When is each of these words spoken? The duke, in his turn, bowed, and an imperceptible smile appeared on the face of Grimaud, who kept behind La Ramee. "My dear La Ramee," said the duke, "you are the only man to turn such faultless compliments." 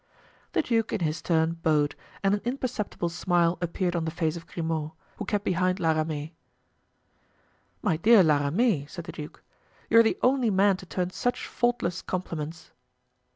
The 0.53 0.63
duke, 0.63 0.91
in 0.93 1.01
his 1.01 1.21
turn, 1.21 1.59
bowed, 1.61 1.93
and 2.23 2.33
an 2.33 2.41
imperceptible 2.43 3.07
smile 3.09 3.59
appeared 3.61 3.95
on 3.95 4.03
the 4.03 4.09
face 4.09 4.35
of 4.35 4.47
Grimaud, 4.47 4.93
who 5.17 5.25
kept 5.25 5.45
behind 5.45 5.79
La 5.79 5.91
Ramee. 5.91 6.33
"My 7.83 7.97
dear 7.97 8.23
La 8.23 8.39
Ramee," 8.43 8.87
said 8.87 9.05
the 9.05 9.11
duke, 9.11 9.43
"you 9.91 9.99
are 9.99 10.03
the 10.03 10.17
only 10.23 10.49
man 10.49 10.75
to 10.77 10.87
turn 10.87 11.11
such 11.11 11.45
faultless 11.45 12.01
compliments." 12.01 12.71